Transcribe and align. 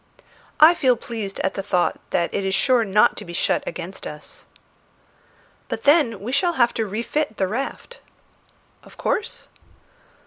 I 0.59 0.73
feel 0.73 0.95
pleased 0.97 1.39
at 1.41 1.53
the 1.53 1.61
thought 1.61 1.99
that 2.09 2.33
it 2.33 2.43
is 2.43 2.55
sure 2.55 2.83
not 2.83 3.15
to 3.17 3.23
be 3.23 3.33
shut 3.33 3.63
against 3.67 4.07
us." 4.07 4.47
"But 5.69 5.83
then 5.83 6.21
we 6.21 6.31
shall 6.31 6.53
have 6.53 6.73
to 6.73 6.87
refit 6.87 7.37
the 7.37 7.47
raft." 7.47 7.99
"Of 8.81 8.97
course." 8.97 9.47